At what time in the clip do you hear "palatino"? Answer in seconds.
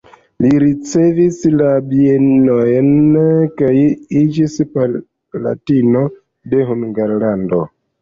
4.75-6.05